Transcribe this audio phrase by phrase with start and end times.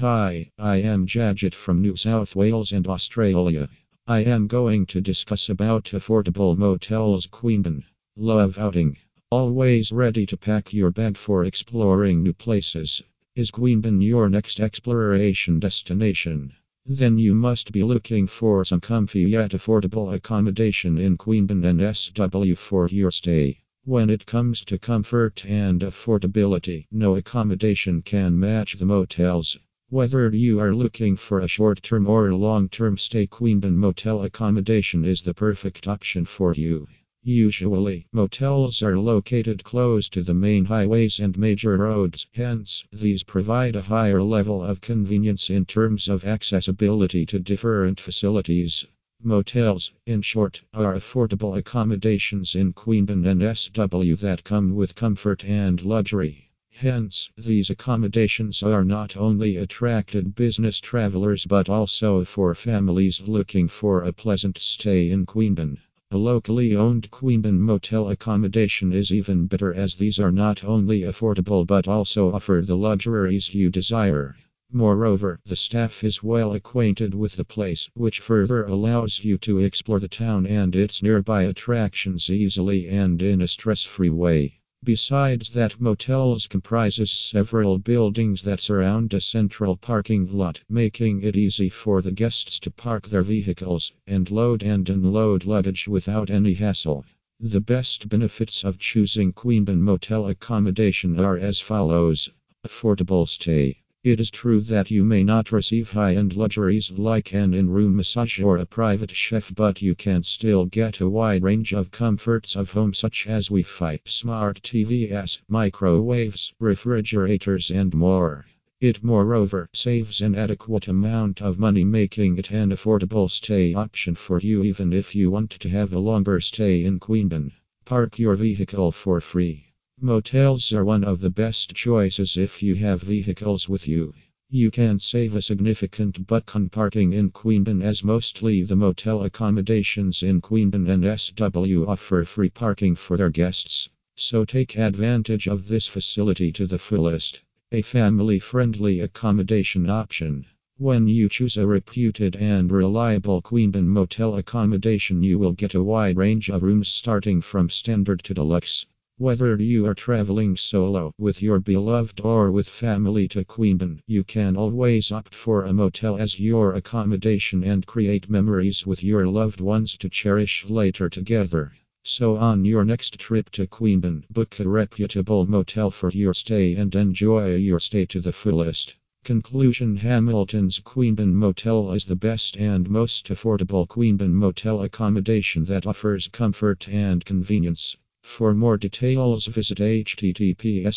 [0.00, 3.68] Hi, I am Jajit from New South Wales and Australia.
[4.06, 7.82] I am going to discuss about affordable motels Queanbeyan.
[8.16, 8.96] Love outing.
[9.30, 13.02] Always ready to pack your bag for exploring new places.
[13.36, 16.54] Is Queanbeyan your next exploration destination?
[16.86, 22.88] Then you must be looking for some comfy yet affordable accommodation in Queanbeyan NSW for
[22.88, 23.58] your stay.
[23.84, 29.58] When it comes to comfort and affordability, no accommodation can match the motels.
[29.92, 35.04] Whether you are looking for a short term or long term stay, Queanbeyan Motel accommodation
[35.04, 36.86] is the perfect option for you.
[37.24, 43.74] Usually, motels are located close to the main highways and major roads, hence, these provide
[43.74, 48.86] a higher level of convenience in terms of accessibility to different facilities.
[49.20, 56.49] Motels, in short, are affordable accommodations in Queanbeyan NSW that come with comfort and luxury.
[56.80, 64.02] Hence, these accommodations are not only attracted business travelers but also for families looking for
[64.02, 65.76] a pleasant stay in Queanbeyan.
[66.10, 71.66] A locally owned Queanbeyan motel accommodation is even better as these are not only affordable
[71.66, 74.36] but also offer the luxuries you desire.
[74.72, 80.00] Moreover, the staff is well acquainted with the place, which further allows you to explore
[80.00, 84.59] the town and its nearby attractions easily and in a stress free way.
[84.82, 91.68] Besides that, motels comprises several buildings that surround a central parking lot, making it easy
[91.68, 97.04] for the guests to park their vehicles and load and unload luggage without any hassle.
[97.38, 102.30] The best benefits of choosing Queanbeyan motel accommodation are as follows:
[102.66, 107.52] affordable stay it is true that you may not receive high end luxuries like an
[107.52, 111.74] in room massage or a private chef, but you can still get a wide range
[111.74, 118.46] of comforts of home, such as Wi Fi, smart TVs, microwaves, refrigerators, and more.
[118.80, 124.40] It moreover saves an adequate amount of money, making it an affordable stay option for
[124.40, 127.52] you, even if you want to have a longer stay in Queanbeyan.
[127.84, 129.69] Park your vehicle for free.
[130.02, 134.14] Motels are one of the best choices if you have vehicles with you.
[134.48, 140.22] You can save a significant buck on parking in Queanbeyan as mostly the motel accommodations
[140.22, 143.90] in Queanbeyan NSW offer free parking for their guests.
[144.16, 147.42] So take advantage of this facility to the fullest.
[147.70, 150.46] A family friendly accommodation option.
[150.78, 156.16] When you choose a reputed and reliable Queanbeyan motel accommodation, you will get a wide
[156.16, 158.86] range of rooms starting from standard to deluxe.
[159.20, 164.56] Whether you are traveling solo, with your beloved, or with family to Queanbeyan, you can
[164.56, 169.98] always opt for a motel as your accommodation and create memories with your loved ones
[169.98, 171.74] to cherish later together.
[172.02, 176.94] So, on your next trip to Queanbeyan, book a reputable motel for your stay and
[176.94, 178.94] enjoy your stay to the fullest.
[179.22, 186.26] Conclusion Hamilton's Queanbeyan Motel is the best and most affordable Queanbeyan motel accommodation that offers
[186.28, 187.98] comfort and convenience.
[188.40, 190.94] For more details, visit https